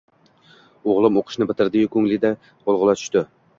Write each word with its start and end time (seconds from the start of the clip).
O`g`lim 0.93 1.19
o`qishni 1.21 1.47
bitirdi-yu, 1.53 1.93
ko`nglimga 1.99 2.35
g`ulg`ula 2.49 2.99
tushdi 3.03 3.27